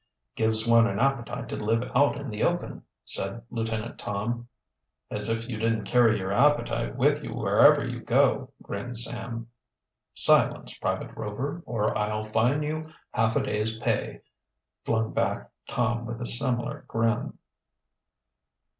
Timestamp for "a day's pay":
13.35-14.21